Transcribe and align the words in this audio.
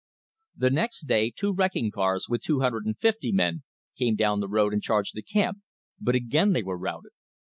The 0.57 0.71
next 0.71 1.01
day 1.01 1.29
two 1.29 1.53
wrecking 1.53 1.91
cars, 1.91 2.25
with 2.27 2.41
250 2.41 3.31
men, 3.33 3.61
came 3.95 4.15
down 4.15 4.39
the 4.39 4.47
road 4.49 4.73
and 4.73 4.81
charged 4.81 5.13
the 5.13 5.21
camp, 5.21 5.59
but 5.99 6.15
again 6.15 6.53
they 6.53 6.63
were 6.63 6.75
routed. 6.79 7.11